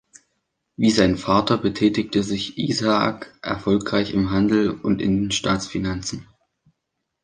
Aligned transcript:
Wie 0.77 0.89
sein 0.89 1.15
Vater 1.15 1.59
betätigte 1.59 2.23
sich 2.23 2.57
Isaak 2.57 3.37
erfolgreich 3.43 4.15
im 4.15 4.31
Handel 4.31 4.71
und 4.71 4.99
in 4.99 5.21
den 5.21 5.31
Staatsfinanzen. 5.31 6.27